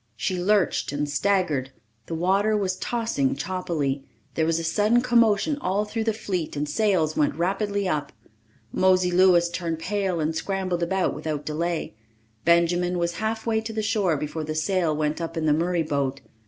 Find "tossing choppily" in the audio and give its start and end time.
2.75-4.03